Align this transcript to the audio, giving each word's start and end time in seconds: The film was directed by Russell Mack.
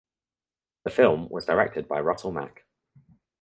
The 0.83 0.89
film 0.89 1.27
was 1.29 1.45
directed 1.45 1.87
by 1.87 1.99
Russell 1.99 2.31
Mack. 2.31 2.65